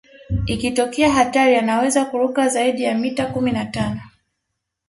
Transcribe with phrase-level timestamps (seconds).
[0.45, 4.01] Ikitokea hatari anaweza kuruka zaidi ya mita kumi na tano